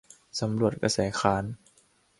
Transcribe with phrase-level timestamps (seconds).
[0.39, 1.43] สำรวจกระแสค้าน